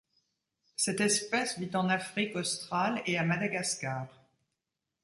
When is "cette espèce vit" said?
0.77-1.69